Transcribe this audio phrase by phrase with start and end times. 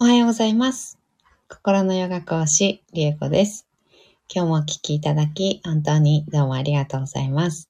[0.00, 0.96] おはようございます。
[1.48, 3.66] 心のヨガ講師、りえこです。
[4.32, 7.68] 今日もお聞きいただき、本当にどうもありがとうございます。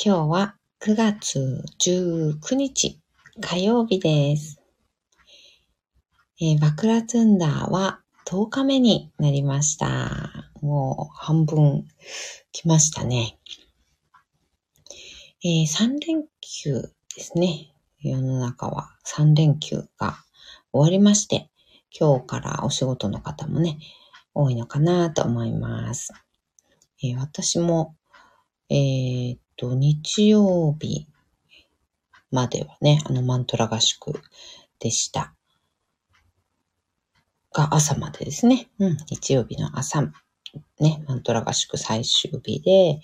[0.00, 3.00] 今日は9月19日
[3.40, 4.62] 火曜日です。
[6.40, 10.52] えーバクラツンダーは10日目になりました。
[10.62, 11.88] もう半分
[12.52, 13.40] 来ましたね。
[15.42, 16.82] えー3連休
[17.16, 17.72] ですね。
[17.98, 20.22] 世の中は3連休が
[20.76, 21.48] 終わりまして、
[21.98, 23.78] 今日からお仕事の方もね、
[24.34, 26.12] 多いのかなと思います。
[27.02, 27.96] えー私も、
[28.68, 31.06] えーっと、日曜日
[32.30, 34.12] まではね、あのマントラ合宿
[34.78, 35.34] でした。
[37.54, 38.68] が朝までですね。
[38.78, 40.02] うん、日曜日の朝、
[40.80, 43.00] ね、マントラ合宿最終日で、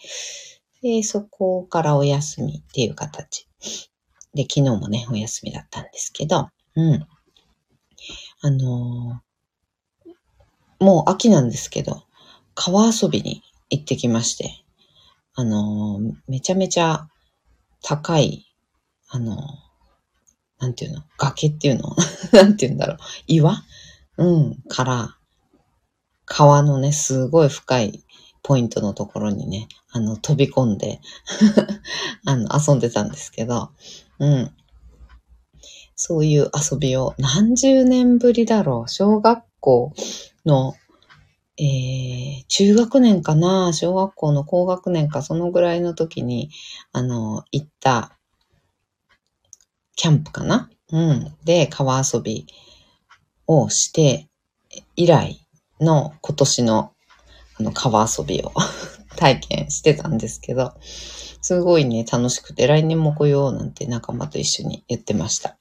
[0.82, 3.48] で、そこからお休みっていう形。
[4.34, 7.06] で、昨日もね、お休みだったんですけど、うん。
[8.44, 12.02] あのーもう秋なんですけど、
[12.56, 13.40] 川遊びに
[13.70, 14.50] 行ってきまして、
[15.34, 17.06] あのーめちゃめちゃ
[17.82, 18.44] 高い、
[19.08, 19.36] あのー
[20.58, 21.94] なんていうの崖っていうの
[22.32, 23.62] なんていうんだろう岩？
[24.16, 25.16] うん、から、
[26.24, 28.04] 川のね、すごい深い
[28.42, 31.00] ポイントのところにね、あの、飛び込んで、
[32.26, 33.70] あの、遊んでたんですけど、
[34.18, 34.54] うん。
[36.04, 38.90] そういう遊びを何十年ぶりだろう。
[38.90, 39.92] 小学校
[40.44, 40.74] の、
[41.56, 43.72] えー、中学年かな？
[43.72, 46.50] 小学校の高学年かそのぐらいの時に、
[46.90, 48.18] あの、行った、
[49.94, 50.70] キャンプかな？
[50.90, 51.36] うん。
[51.44, 52.48] で、川遊び
[53.46, 54.28] をして、
[54.96, 55.46] 以来
[55.80, 56.92] の今年の
[57.60, 58.50] あの川遊びを
[59.14, 65.56] 体験してたんですけど、すごいね、楽しくて、来年も来ようなんて仲間と一緒に言ってました。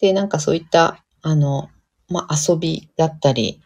[0.00, 1.70] で、なんかそういった、あの、
[2.08, 3.60] まあ、遊びだったり、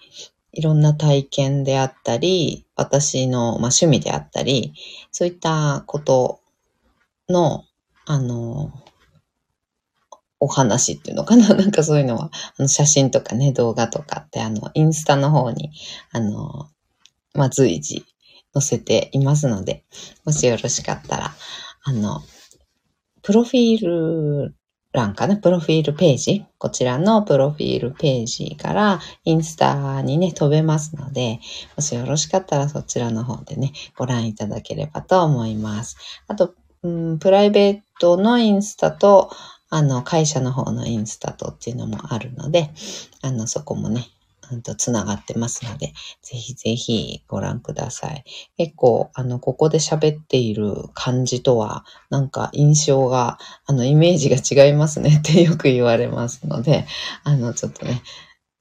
[0.53, 4.73] いろんな体験であったり、私の、まあ、趣味であったり、
[5.11, 6.41] そういったこと
[7.29, 7.65] の、
[8.07, 8.73] あの、
[10.41, 11.49] お話っていうのかな？
[11.55, 15.71] なんかそういうのは、あの写真とかね、動画とかって、あの、インスタの方に、
[16.13, 16.69] あの、
[17.35, 18.05] まあ、随時
[18.55, 19.85] 載せていますので、
[20.25, 21.35] もしよろしかったら、
[21.85, 22.23] あの、
[23.23, 24.55] プロフィール
[24.99, 26.45] 欄かなプロフィールページ？
[26.59, 31.39] こちらのプロフィールページからインスタにね、飛べますので、
[31.77, 35.97] もしよろしかったらそちらの方でね、ご覧いただければと思います。
[36.27, 39.31] あと、うん、プライベートのインスタと、
[39.71, 42.71] あの、会社の方のインスタとっていうのもあるので、
[43.23, 44.07] あの、そこもね、
[44.51, 45.93] うんと、つながってますので、
[46.23, 48.25] ぜひぜひご覧ください。
[48.57, 56.87] 結構、あの、ここで喋っている感じとは、なんか印象が、あの、イメージが違いますねってよく言われますので、
[57.25, 58.03] あの、ちょっとね、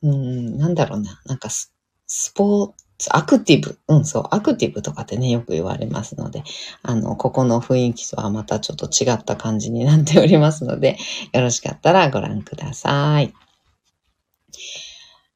[0.03, 1.74] うん、なんだろうな、なんかス、
[2.06, 6.44] スポーツ、アクティブ、うん、そう、アクティブとかってね、よく言われますので、
[6.84, 10.97] あの、ここの雰囲気とはまたちょっと違った感じになっておりますので、
[11.34, 13.34] よろしかったらご覧ください。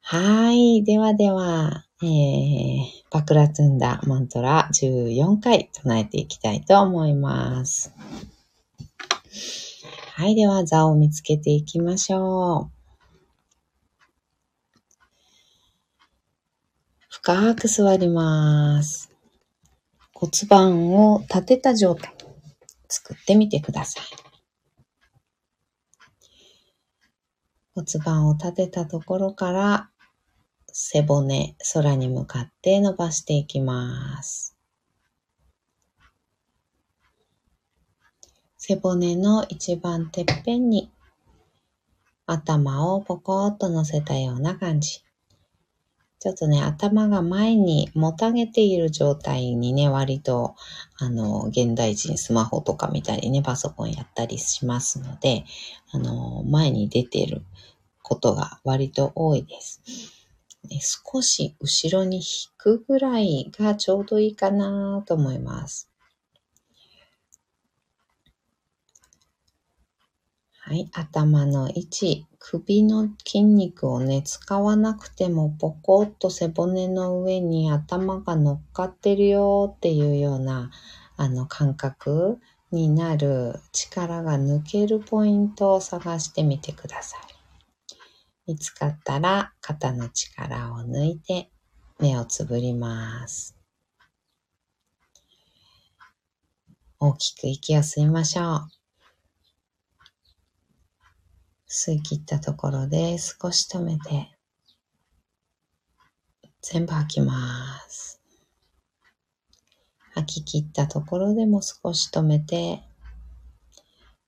[0.04, 0.82] はい。
[0.84, 2.80] ではでは、えー、
[3.10, 7.94] バクラツンダマントラ14回唱えていきたいと思います。
[10.14, 10.34] はい。
[10.34, 12.82] では、座を見つけていきましょう。
[17.08, 19.12] 深く座ります。
[20.12, 22.12] 骨盤を立てた状態
[22.88, 24.04] 作ってみてください。
[27.74, 29.91] 骨盤を立てたところから
[30.72, 34.56] 背骨、空に向かって伸ばしていきます。
[38.56, 40.90] 背骨の一番てっぺんに
[42.26, 45.02] 頭をポコッと乗せたような感じ。
[46.20, 50.54] ちょっとね、頭が前にもたげている状態にね、割と、
[50.96, 55.44] あの、現代人スマホとか見たりね、パソコンやったりしますので、
[55.90, 57.42] あの、前に出ている
[58.02, 60.21] ことが割と多いです。
[60.68, 62.22] ね少し後ろに引
[62.56, 65.92] くぐらいがちょうどいいかなと思います。
[70.64, 80.70] はい、頭の位置、首の筋肉をね、使わなくてもポコッと背骨の上に頭が乗っかってるよっていうような、
[81.16, 82.38] あの感覚
[82.70, 87.31] になる力が抜けるポイントを探してみてください。
[88.46, 91.50] 見つかったら肩の力を抜いて
[92.00, 93.56] 目をつぶります。
[96.98, 98.68] 大きく息を吸いましょう。
[101.68, 104.30] 吸い切ったところで少し止めて、
[106.60, 108.20] 全部吐きます。
[110.14, 112.82] 吐き切ったところでも少し止めて、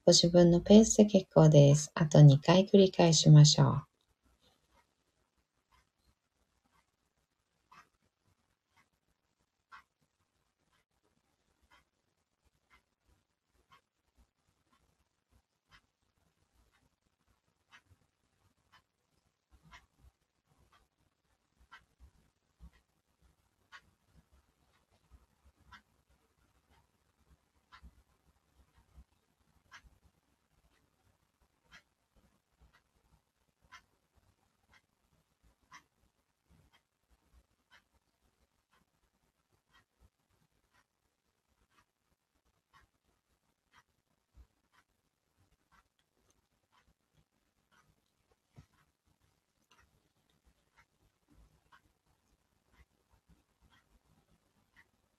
[0.06, 1.90] ご自分のペースで結構です。
[1.94, 3.93] あと2回繰り返しましょう。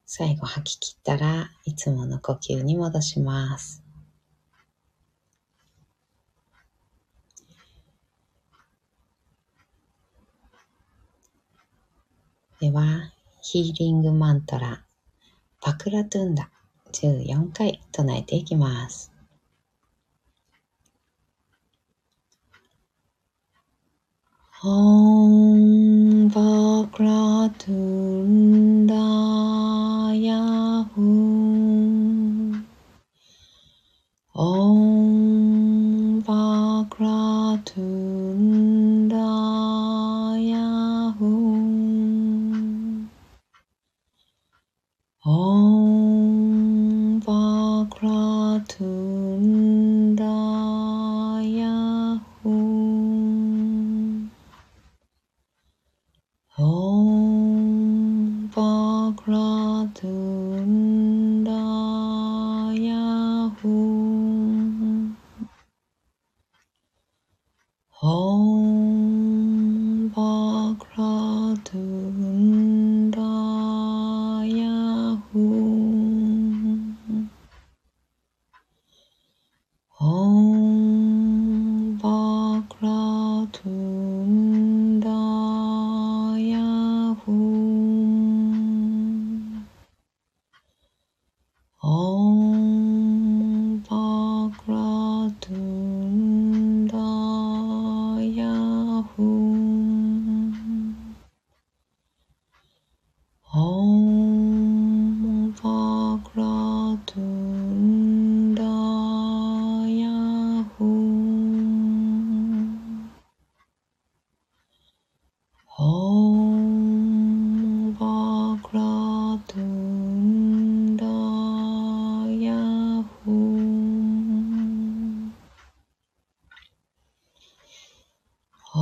[0.05, 3.83] 最後吐き切ったらいつもの呼吸に戻します。
[12.61, 13.11] では、
[13.41, 14.83] ヒーリングマントラ、
[15.61, 16.49] パクラトゥンダ
[16.93, 19.11] 14回唱えていきます。
[24.63, 28.74] Om Vakratundaya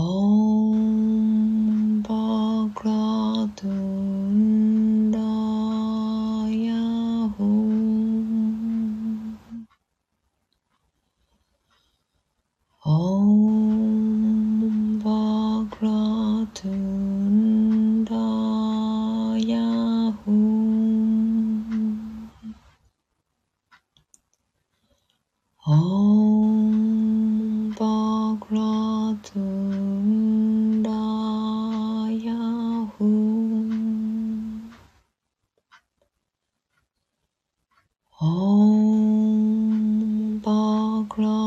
[0.03, 0.43] 哦。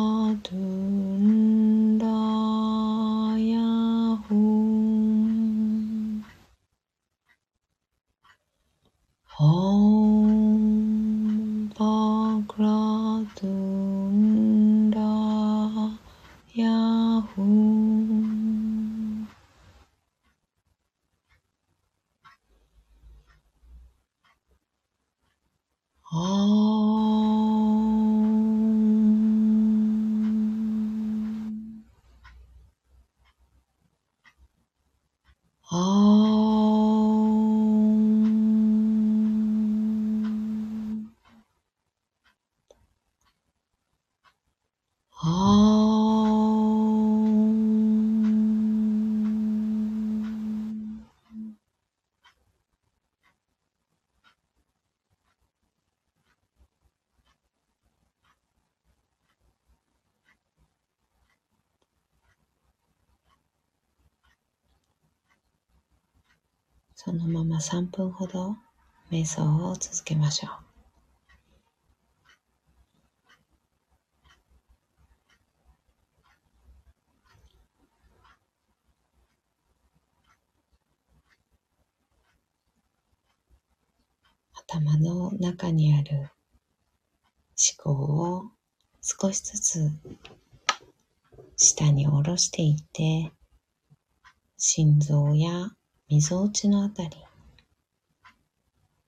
[0.07, 1.16] Father
[67.07, 68.57] そのまま3分ほど
[69.13, 70.53] 瞑想を続けましょう。
[84.55, 86.31] 頭の中にある思
[87.79, 87.93] 考
[88.35, 88.51] を
[89.01, 89.91] 少しずつ
[91.57, 93.31] 下に下ろしていって
[94.57, 95.71] 心臓や
[96.09, 97.11] みぞおちのあたり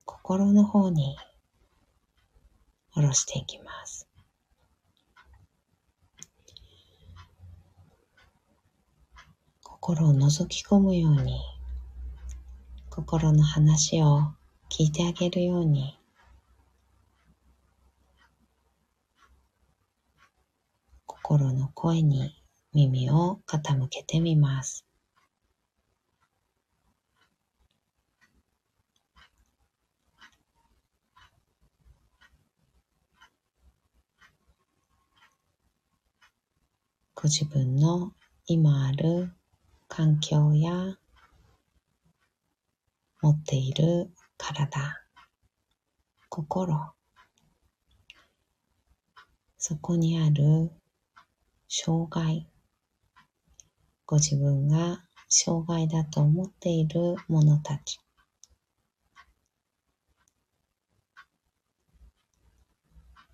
[0.04, 1.16] 心の方に
[2.92, 4.08] 下ろしていきます
[9.62, 11.40] 心を覗き込むように
[12.90, 14.34] 心の話を
[14.68, 15.96] 聞いてあげるように
[21.06, 22.42] 心の声に
[22.74, 24.87] 耳を傾けてみます。
[37.20, 38.12] ご自分の
[38.46, 39.32] 今ある
[39.88, 40.70] 環境や
[43.20, 45.02] 持っている体、
[46.28, 46.92] 心、
[49.58, 50.70] そこにある
[51.66, 52.48] 障害、
[54.06, 57.98] ご自分が障害だと思っているものたち、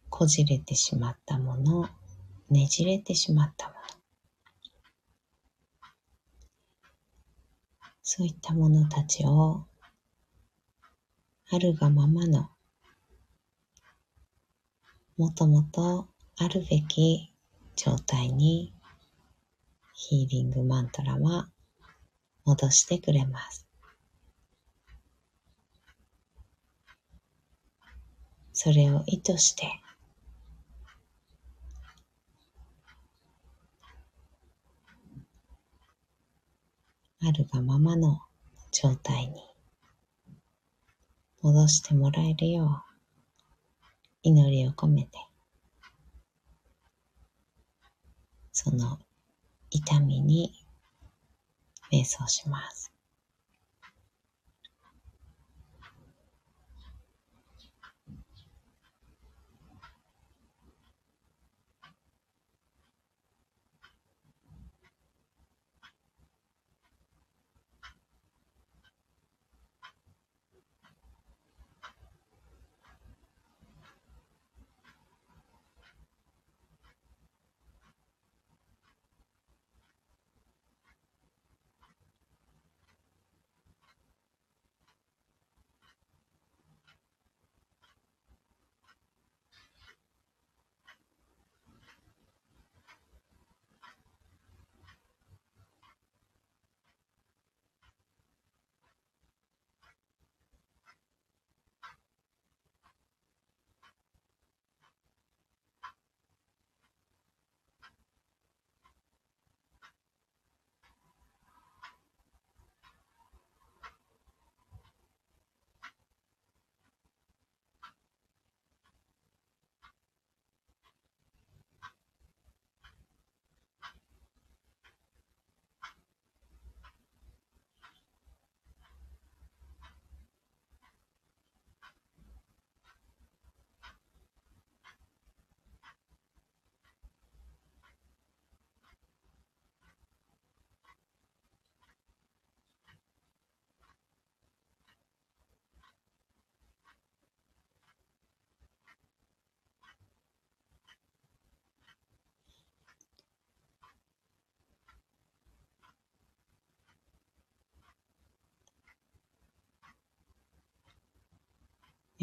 [0.09, 1.87] こじれてしまったもの、
[2.49, 3.74] ねじれてしまったもの、
[8.17, 9.65] そういったものたちを
[11.51, 12.49] あるがままの、
[15.17, 16.07] もともと
[16.37, 17.33] あるべき
[17.75, 18.73] 状態に
[19.95, 21.49] ヒーリングマントラは
[22.45, 23.67] 戻してくれます。
[28.53, 29.67] それを意図して
[37.27, 38.21] あるがままの
[38.71, 39.43] 状態に
[41.41, 42.83] 戻してもらえるよう
[44.23, 45.19] 祈りを込めて
[48.53, 48.99] その
[49.71, 50.53] 痛みに
[51.91, 52.84] 瞑想します。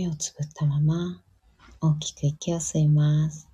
[0.01, 1.22] 目をつぶったまま
[1.79, 3.48] 大きく息を吸います。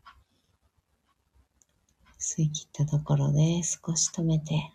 [2.18, 4.72] 吸い切ったところで少し止めて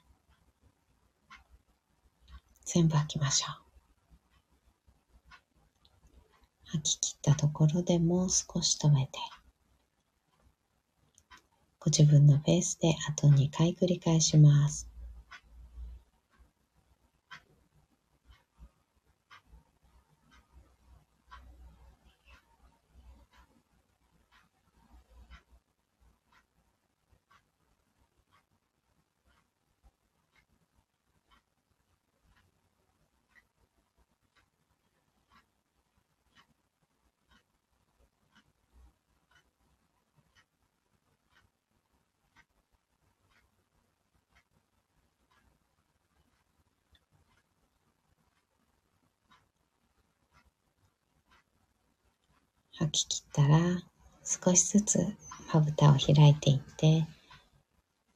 [2.66, 3.56] 全部吐きましょう。
[6.64, 9.18] 吐き切ったところでもう少し止めて
[11.78, 14.91] ご自分のペースであと2回繰り返します。
[52.82, 53.58] 吐き切ったら、
[54.24, 54.98] 少しずつ
[55.52, 57.06] まぶたを開いていって、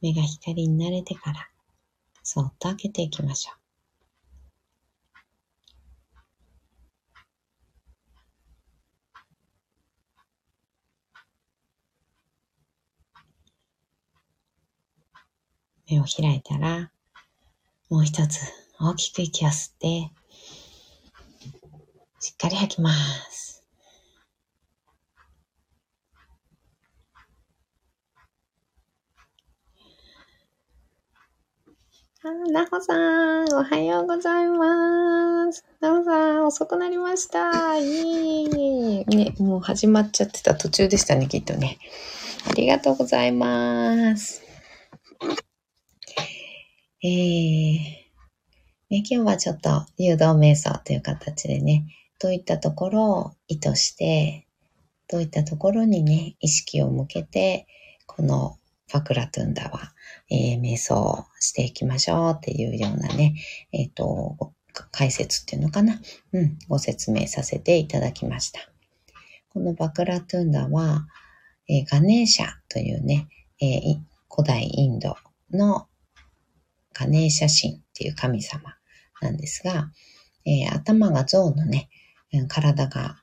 [0.00, 1.48] 目が光に慣れてから、
[2.22, 3.56] そっと開けていきましょう。
[15.88, 16.90] 目を開いたら、
[17.88, 18.40] もう一つ
[18.80, 20.10] 大きく息を吸って、
[22.18, 22.92] しっかり吐きま
[23.30, 23.55] す。
[32.26, 35.64] なほさん、おはようございます。
[35.80, 37.78] なほさん、遅くなりました。
[37.78, 39.04] いい。
[39.06, 41.78] ね、もう始まっちゃってた途中でしたね、きっとね。
[42.50, 44.42] ありがとうございます。
[47.04, 48.04] えー、ね、
[48.90, 51.84] 今日はちょっと誘導瞑想という形でね、
[52.18, 54.48] どういったところを意図して、
[55.08, 57.68] どういったところにね、意識を向けて、
[58.06, 58.56] この
[58.88, 59.92] ファクラトゥンダは、
[60.30, 63.34] えー、瞑想していきましょうっていうようなね、
[63.72, 64.52] えっ、ー、と、
[64.92, 66.00] 解説っていうのかな、
[66.32, 68.60] うん、ご説明させていただきました。
[69.48, 71.06] このバクラトゥンダは、
[71.68, 73.28] えー、ガネーシャというね、
[73.60, 73.98] えー、
[74.30, 75.16] 古代インド
[75.50, 75.88] の
[76.92, 78.76] ガネーシャ神っていう神様
[79.20, 79.90] なんですが、
[80.44, 81.88] えー、頭が象のね、
[82.48, 83.22] 体が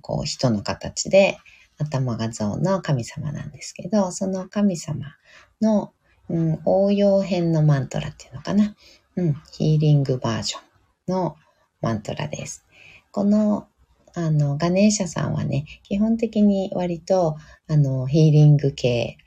[0.00, 1.38] こう人の形で、
[1.78, 5.16] 頭が象の神様なんですけど、その神様
[5.60, 5.92] の、
[6.28, 8.74] うん、応用編のマントラっていうのかな。
[9.16, 11.36] うん、ヒーリングバージョンの
[11.80, 12.64] マントラです。
[13.10, 13.68] この、
[14.14, 17.36] あの、ガネーシャさんはね、基本的に割と、
[17.68, 19.18] あの、ヒーリング系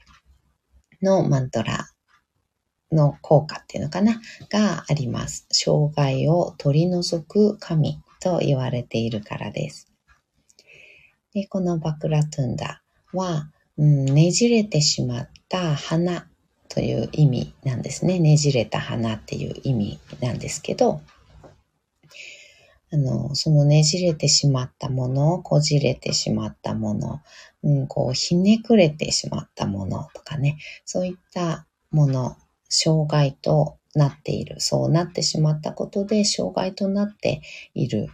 [1.02, 1.90] のマントラ
[2.92, 5.46] の効果っていうのかながあります。
[5.52, 9.92] 障害を取り除く神と言われているからです。
[11.34, 12.82] でこのバクラトゥンダ
[13.14, 16.28] は、うん、ねじれてしまった花
[16.70, 18.20] という意味なんですね。
[18.20, 21.02] ねじれた花っていう意味なんですけど、
[22.92, 27.22] あの、そのねじれてしまったもの、こじれてしまったもの、
[27.64, 32.38] うん、こう、ひねくれてしまったものとかね、そういったもの
[32.70, 34.60] 障害となっている。
[34.60, 37.42] そうなってしまったことで障害となって
[37.74, 38.10] いる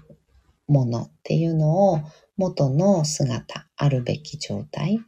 [0.67, 1.99] ものっていうのを
[2.37, 4.99] 元の姿、あるべき状態、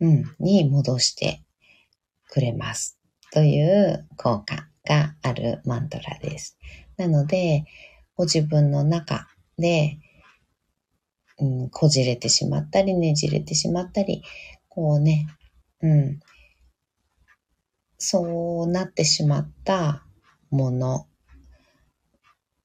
[0.00, 1.42] うん、に戻して
[2.30, 2.98] くれます。
[3.32, 6.58] という効果があるマントラです。
[6.96, 7.64] なので、
[8.16, 9.98] ご自分の中で、
[11.38, 14.22] うん、こじれてしまったり、ねじれてしまったり、
[14.68, 15.26] こうね、
[15.80, 16.20] うん、
[17.98, 20.04] そうなってしまった
[20.50, 21.06] もの、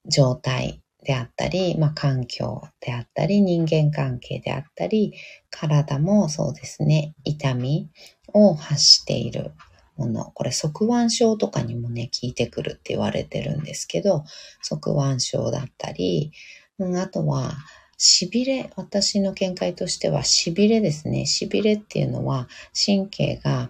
[0.06, 5.12] 状態であったり、まあ、環境であったり、人間関係であったり、
[5.50, 7.90] 体もそうですね、痛み
[8.32, 9.50] を発している
[9.96, 10.30] もの。
[10.30, 14.22] これ、側腕症とかにもね、効いてくるって言われてるんですけど、
[14.62, 16.30] 側腕症だったり、
[16.78, 17.54] うん、あとは、
[17.98, 21.22] 痺れ、私の見解としては痺れですね。
[21.22, 23.68] 痺れっていうのは神経が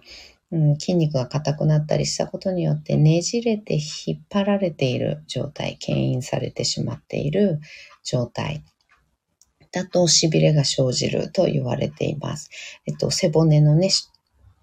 [0.51, 7.59] うん、筋肉が硬くなったりしたことによってねじれて引っ張られている状態、牽引されてしまっている
[8.03, 8.63] 状態
[9.71, 12.49] だと痺れが生じると言われています。
[12.85, 13.89] えっと、背骨のね、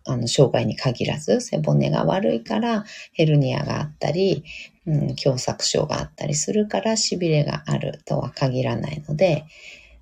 [0.05, 4.45] あの、障害に限らず、背骨が悪いからヘルニアがあったり、
[4.87, 9.47] うん、狭窄症があったりするから痺れがあるとは限らないので、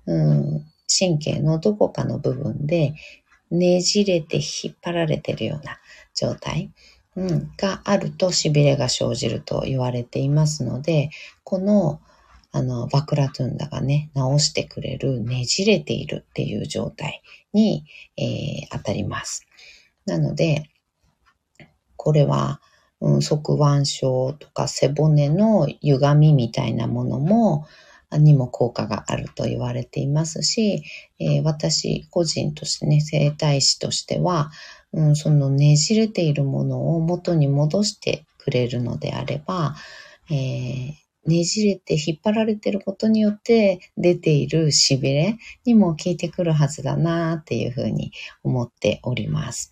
[0.05, 2.93] うん、神経のどこかの部分で
[3.51, 5.77] ねじれて引っ張られてるような
[6.13, 6.71] 状態、
[7.15, 11.09] うん、があると痺れが生じると言われていますので、
[11.43, 11.99] この
[12.51, 17.21] あの、バクラトゥンダがね、直してくれるねじれているっていう状態
[17.53, 17.85] に、
[18.17, 19.45] えー、当たります。
[20.05, 20.69] なので、
[21.97, 22.61] これは、
[22.99, 27.67] うん、側腕症とか背骨の歪みみたいなものも、
[28.11, 30.83] にも効果があると言われていますし、
[31.19, 34.51] えー、私個人としてね、整体師としては、
[34.93, 39.75] うん、そのねじれているものを元に戻してくれるのであれば、
[40.29, 40.93] えー、
[41.25, 49.69] ねじれて引っ張られていることによって出ている痺れにも効いてくるはずだなっていうふうに思っております。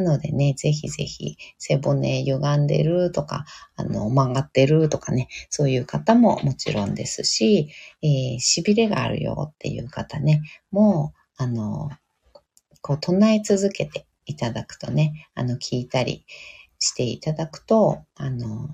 [0.00, 3.44] なのでね、ぜひぜひ背骨歪んでるとか、
[3.76, 7.70] あの、曲がってるとかね、そういう方ももちろんですし、
[8.02, 11.90] えー、痺れがあるよっていう方ね、もう、あの、
[12.82, 16.24] こう唱え続けていただくとね、あの、聞いたり
[16.78, 18.68] していただくと、あの、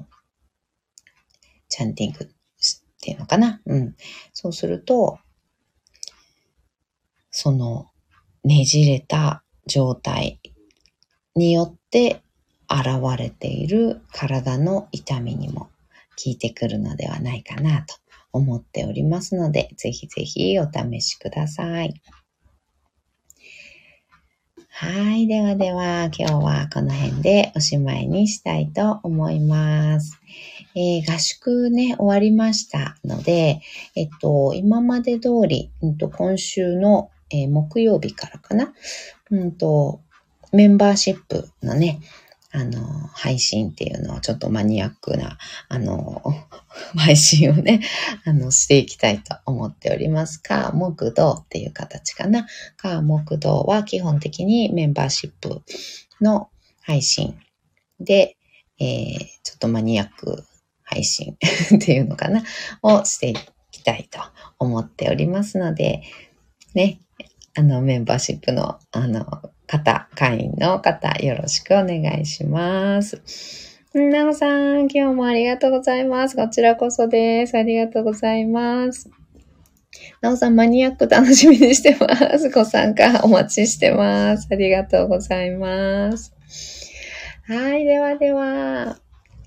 [1.68, 2.28] チャンティングっ
[3.00, 3.60] ていうのかな？
[3.64, 3.96] うん。
[4.32, 5.18] そうすると、
[7.30, 7.86] その
[8.44, 10.38] ねじれた状態
[11.34, 12.22] によって
[12.68, 15.70] 現れている体の痛みにも効
[16.26, 17.94] いてくるのではないかなと
[18.32, 21.94] 思っておりますので、ぜひぜひお試しください。
[24.74, 25.26] はい。
[25.26, 30.18] ではでは、今日はこの辺でおしまいにしたいと思います。
[30.74, 33.60] えー、合宿ね、終わりましたので、
[33.94, 38.72] えっと、今まで通り、うんと、今週の、えー、木曜日からかな、
[39.30, 40.00] うんと、
[40.52, 42.00] メンバーシップのね、
[42.54, 42.82] あの、
[43.14, 45.38] 配信っていうのをちょっとマニアックな、
[45.68, 46.22] あの、
[46.94, 47.80] 配信をね、
[48.26, 50.38] あの、していきたいと思っております。
[50.38, 52.46] か、木道っていう形かな。
[52.76, 55.62] か、木道は基本的にメンバーシップ
[56.20, 56.50] の
[56.82, 57.38] 配信
[57.98, 58.36] で、
[58.78, 60.44] えー、ちょっとマニアック
[60.82, 61.38] 配信
[61.76, 62.44] っていうのかな、
[62.82, 63.34] をしてい
[63.70, 64.18] きたいと
[64.58, 66.02] 思っておりますので、
[66.74, 67.00] ね、
[67.54, 73.22] あの、メンバーシップの、あの、方、会員の方、よろしくお願いします。
[73.94, 76.36] なおさん、今日もありがとうございます。
[76.36, 77.56] こちらこそです。
[77.56, 79.10] ありがとうございます。
[80.20, 82.50] なおさん、マニアック楽しみにしてます。
[82.52, 84.46] ご参加お待ちしてます。
[84.50, 86.34] ありがとうございます。
[87.44, 88.98] はい、ではでは、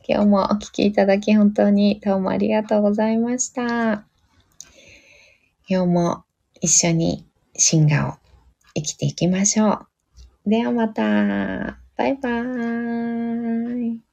[0.07, 4.05] 今日もお聴きいただき本当にどうもありがとうございました。
[5.67, 6.23] 今日も
[6.61, 8.13] 一緒に進化を
[8.73, 9.94] 生きていきましょう。
[10.45, 11.79] ではまた。
[11.97, 14.04] バイバーイ。